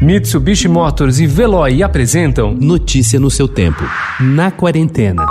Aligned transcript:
Mitsubishi 0.00 0.68
Motors 0.68 1.18
e 1.20 1.26
Veloy 1.26 1.82
apresentam 1.82 2.52
Notícia 2.52 3.18
no 3.18 3.30
seu 3.30 3.48
tempo. 3.48 3.82
Na 4.20 4.50
quarentena. 4.50 5.24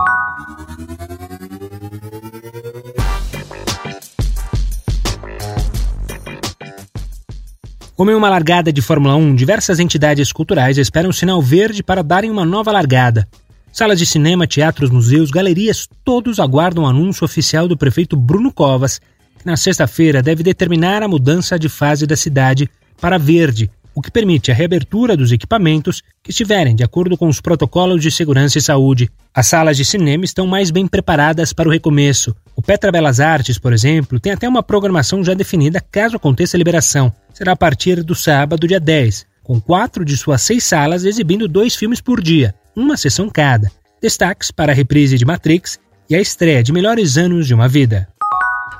Como 7.96 8.10
em 8.10 8.16
uma 8.16 8.28
largada 8.28 8.74
de 8.74 8.82
Fórmula 8.82 9.16
1, 9.16 9.36
diversas 9.36 9.80
entidades 9.80 10.32
culturais 10.32 10.80
esperam 10.80 11.12
um 11.12 11.14
sinal 11.14 11.40
verde 11.44 11.84
para 11.84 12.02
darem 12.02 12.32
uma 12.32 12.44
nova 12.44 12.72
largada. 12.72 13.28
Salas 13.72 14.00
de 14.00 14.06
cinema, 14.06 14.48
teatros, 14.48 14.90
museus, 14.90 15.30
galerias, 15.30 15.88
todos 16.04 16.40
aguardam 16.40 16.86
o 16.86 16.88
anúncio 16.88 17.24
oficial 17.24 17.68
do 17.68 17.78
prefeito 17.78 18.18
Bruno 18.18 18.52
Covas, 18.52 19.00
que 19.38 19.46
na 19.46 19.56
sexta-feira 19.56 20.24
deve 20.24 20.42
determinar 20.42 21.04
a 21.04 21.08
mudança 21.08 21.60
de 21.60 21.70
fase 21.70 22.08
da 22.08 22.16
cidade 22.16 22.68
para 23.00 23.20
verde, 23.20 23.70
o 23.96 24.02
que 24.02 24.12
permite 24.12 24.52
a 24.52 24.54
reabertura 24.54 25.16
dos 25.16 25.32
equipamentos 25.32 26.04
que 26.22 26.32
estiverem 26.32 26.76
de 26.76 26.84
acordo 26.84 27.18
com 27.18 27.30
os 27.30 27.40
protocolos 27.40 28.02
de 28.02 28.12
segurança 28.12 28.58
e 28.58 28.62
saúde. 28.62 29.10
As 29.34 29.48
salas 29.48 29.78
de 29.78 29.86
cinema 29.86 30.26
estão 30.26 30.46
mais 30.46 30.70
bem 30.70 30.86
preparadas 30.86 31.54
para 31.54 31.70
o 31.70 31.72
recomeço. 31.72 32.36
O 32.56 32.62
Petra 32.62 32.92
Belas 32.92 33.22
Artes, 33.22 33.58
por 33.58 33.72
exemplo, 33.72 34.20
tem 34.20 34.34
até 34.34 34.48
uma 34.48 34.62
programação 34.62 35.24
já 35.24 35.34
definida 35.34 35.80
caso 35.80 36.18
aconteça 36.18 36.58
a 36.58 36.60
liberação. 36.60 37.12
Será 37.34 37.54
a 37.54 37.58
partir 37.58 38.04
do 38.04 38.14
sábado, 38.14 38.68
dia 38.68 38.80
10, 38.80 39.26
com 39.42 39.62
quatro 39.62 40.04
de 40.04 40.18
suas 40.18 40.42
seis 40.42 40.64
salas 40.64 41.06
exibindo 41.06 41.48
dois 41.48 41.76
filmes 41.76 42.02
por 42.02 42.22
dia, 42.22 42.54
uma 42.76 42.98
sessão 42.98 43.30
cada. 43.30 43.72
Destaques 44.02 44.52
para 44.52 44.74
a 44.74 44.76
reprise 44.76 45.18
de 45.18 45.26
Matrix 45.26 45.80
e 46.10 46.16
a 46.16 46.22
estreia 46.22 46.62
de 46.62 46.74
Melhores 46.74 47.18
Anos 47.18 47.48
de 47.48 47.54
uma 47.54 47.68
Vida. 47.68 48.08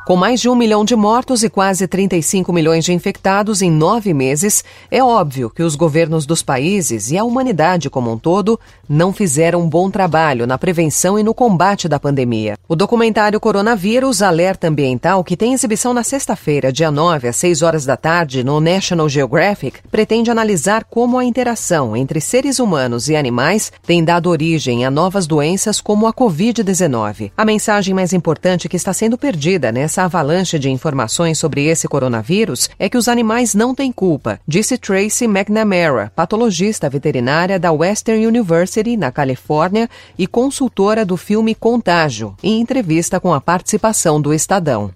Com 0.06 0.16
mais 0.16 0.40
de 0.40 0.48
um 0.48 0.54
milhão 0.54 0.86
de 0.86 0.96
mortos 0.96 1.42
e 1.42 1.50
quase 1.50 1.88
35 1.88 2.54
milhões 2.54 2.86
de 2.86 2.94
infectados 2.94 3.64
em 3.64 3.72
nove 3.72 4.14
meses, 4.14 4.64
é 4.92 5.04
óbvio 5.04 5.50
que 5.50 5.64
os 5.64 5.74
governos 5.74 6.28
dos 6.28 6.44
países 6.44 7.10
e 7.10 7.18
a 7.18 7.24
humanidade 7.24 7.90
como 7.90 8.12
um 8.12 8.18
todo 8.20 8.60
não 8.88 9.12
fizeram 9.12 9.64
um 9.64 9.68
bom 9.68 9.90
trabalho 9.90 10.46
na 10.46 10.60
prevenção 10.60 11.18
e 11.18 11.24
no 11.24 11.34
combate 11.34 11.90
da 11.90 12.00
pandemia. 12.00 12.56
O 12.68 12.76
documentário 12.76 13.40
Coronavírus 13.40 14.22
Alerta 14.22 14.68
Ambiental, 14.68 15.24
que 15.24 15.36
tem 15.36 15.54
exibição 15.54 15.92
na 15.92 16.04
sexta-feira, 16.04 16.72
dia 16.72 16.92
9, 16.92 17.28
às 17.28 17.38
6 17.38 17.64
horas 17.64 17.84
da 17.84 17.98
tarde, 17.98 18.44
no 18.44 18.60
National 18.60 19.10
Geographic, 19.10 19.80
pretende 19.90 20.30
analisar 20.30 20.84
como 20.84 21.18
a 21.18 21.26
interação 21.26 21.98
entre 21.98 22.22
seres 22.22 22.60
humanos 22.60 23.10
e 23.10 23.16
animais 23.16 23.72
tem 23.84 24.04
dado 24.04 24.30
origem 24.30 24.86
a 24.86 24.92
novas 24.92 25.26
doenças 25.26 25.82
como 25.82 26.06
a 26.06 26.14
Covid-19. 26.14 27.32
A 27.36 27.44
mensagem 27.44 27.96
mais 27.96 28.14
importante 28.14 28.70
que 28.70 28.78
está 28.78 28.94
sendo 28.94 29.18
perdida 29.18 29.72
nessa 29.72 29.95
essa 29.96 30.04
avalanche 30.04 30.60
de 30.60 30.70
informações 30.70 31.38
sobre 31.38 31.68
esse 31.68 31.88
coronavírus 31.88 32.70
é 32.78 32.90
que 32.90 32.98
os 32.98 33.08
animais 33.08 33.54
não 33.54 33.74
têm 33.74 33.94
culpa, 33.94 34.42
disse 34.46 34.78
Tracy 34.78 35.24
McNamara, 35.24 36.12
patologista 36.14 36.90
veterinária 36.90 37.58
da 37.58 37.72
Western 37.72 38.28
University, 38.28 38.98
na 38.98 39.10
Califórnia, 39.10 39.90
e 40.18 40.28
consultora 40.28 41.06
do 41.06 41.16
filme 41.16 41.56
Contágio, 41.56 42.36
em 42.44 42.60
entrevista 42.60 43.22
com 43.22 43.34
a 43.34 43.40
participação 43.40 44.20
do 44.20 44.34
Estadão. 44.34 44.92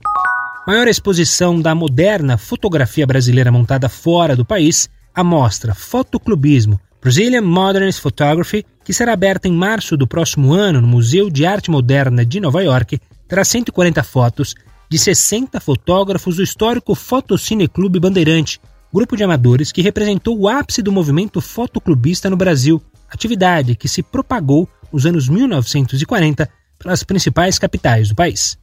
Maior 0.67 0.89
exposição 0.89 1.61
da 1.61 1.73
moderna 1.73 2.37
fotografia 2.37 3.07
brasileira 3.07 3.53
montada 3.53 3.87
fora 3.87 4.35
do 4.35 4.43
país, 4.43 4.89
a 5.15 5.23
mostra 5.23 5.73
Fotoclubismo 5.73 6.77
Brazilian 7.01 7.43
Modernist 7.43 8.01
Photography, 8.01 8.65
que 8.83 8.91
será 8.91 9.13
aberta 9.13 9.47
em 9.47 9.53
março 9.53 9.95
do 9.95 10.05
próximo 10.05 10.51
ano 10.51 10.81
no 10.81 10.87
Museu 10.87 11.29
de 11.29 11.45
Arte 11.45 11.71
Moderna 11.71 12.25
de 12.25 12.41
Nova 12.41 12.61
York, 12.61 12.99
terá 13.29 13.45
140 13.45 14.03
fotos 14.03 14.53
de 14.89 14.97
60 14.97 15.59
fotógrafos 15.59 16.37
do 16.37 16.43
histórico 16.43 16.95
Fotocine 16.95 17.67
Clube 17.67 17.99
Bandeirante, 17.99 18.59
grupo 18.91 19.15
de 19.15 19.23
amadores 19.23 19.71
que 19.71 19.83
representou 19.83 20.37
o 20.37 20.49
ápice 20.49 20.81
do 20.81 20.91
movimento 20.91 21.39
fotoclubista 21.39 22.29
no 22.29 22.35
Brasil, 22.35 22.81
atividade 23.07 23.75
que 23.75 23.87
se 23.87 24.01
propagou 24.01 24.67
nos 24.91 25.05
anos 25.05 25.29
1940 25.29 26.49
pelas 26.79 27.03
principais 27.03 27.59
capitais 27.59 28.09
do 28.09 28.15
país. 28.15 28.57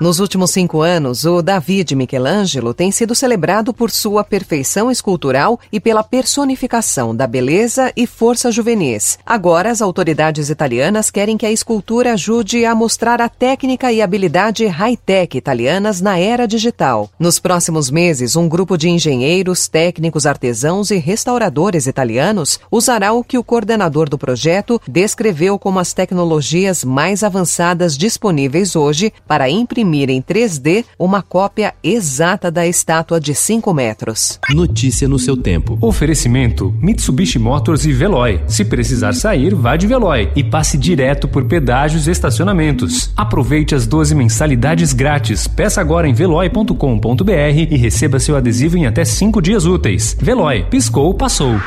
Nos 0.00 0.18
últimos 0.18 0.52
cinco 0.52 0.80
anos, 0.80 1.26
o 1.26 1.42
David 1.42 1.94
Michelangelo 1.94 2.72
tem 2.72 2.90
sido 2.90 3.14
celebrado 3.14 3.74
por 3.74 3.90
sua 3.90 4.24
perfeição 4.24 4.90
escultural 4.90 5.60
e 5.70 5.78
pela 5.78 6.02
personificação 6.02 7.14
da 7.14 7.26
beleza 7.26 7.92
e 7.94 8.06
força 8.06 8.50
juvenis. 8.50 9.18
Agora, 9.26 9.70
as 9.70 9.82
autoridades 9.82 10.48
italianas 10.48 11.10
querem 11.10 11.36
que 11.36 11.44
a 11.44 11.52
escultura 11.52 12.14
ajude 12.14 12.64
a 12.64 12.74
mostrar 12.74 13.20
a 13.20 13.28
técnica 13.28 13.92
e 13.92 14.00
habilidade 14.00 14.66
high-tech 14.66 15.36
italianas 15.36 16.00
na 16.00 16.18
era 16.18 16.48
digital. 16.48 17.10
Nos 17.18 17.38
próximos 17.38 17.90
meses, 17.90 18.36
um 18.36 18.48
grupo 18.48 18.78
de 18.78 18.88
engenheiros, 18.88 19.68
técnicos, 19.68 20.24
artesãos 20.24 20.90
e 20.90 20.96
restauradores 20.96 21.86
italianos 21.86 22.58
usará 22.70 23.12
o 23.12 23.22
que 23.22 23.36
o 23.36 23.44
coordenador 23.44 24.08
do 24.08 24.16
projeto 24.16 24.80
descreveu 24.88 25.58
como 25.58 25.78
as 25.78 25.92
tecnologias 25.92 26.84
mais 26.84 27.22
avançadas 27.22 27.98
disponíveis 27.98 28.74
hoje 28.74 29.12
para 29.28 29.50
imprimir 29.50 29.89
imprimir 29.90 30.08
em 30.08 30.22
3D 30.22 30.84
uma 30.98 31.20
cópia 31.20 31.74
exata 31.82 32.50
da 32.50 32.66
estátua 32.66 33.20
de 33.20 33.34
5 33.34 33.74
metros. 33.74 34.38
Notícia 34.50 35.08
no 35.08 35.18
seu 35.18 35.36
tempo. 35.36 35.76
Oferecimento: 35.80 36.74
Mitsubishi 36.80 37.38
Motors 37.38 37.84
e 37.84 37.92
Veloy. 37.92 38.40
Se 38.46 38.64
precisar 38.64 39.12
sair, 39.14 39.54
vá 39.54 39.76
de 39.76 39.86
Veloy 39.86 40.30
e 40.36 40.44
passe 40.44 40.78
direto 40.78 41.26
por 41.26 41.44
pedágios 41.44 42.06
e 42.06 42.10
estacionamentos. 42.10 43.12
Aproveite 43.16 43.74
as 43.74 43.86
12 43.86 44.14
mensalidades 44.14 44.92
grátis. 44.92 45.48
Peça 45.48 45.80
agora 45.80 46.08
em 46.08 46.14
veloy.com.br 46.14 47.32
e 47.70 47.76
receba 47.76 48.20
seu 48.20 48.36
adesivo 48.36 48.76
em 48.76 48.86
até 48.86 49.04
5 49.04 49.42
dias 49.42 49.66
úteis. 49.66 50.16
Veloy, 50.20 50.64
piscou, 50.70 51.12
passou. 51.14 51.58